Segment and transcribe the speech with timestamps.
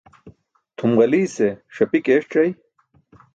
[0.77, 2.49] Tʰum ġaliise ṣapik eeṣc̣ay,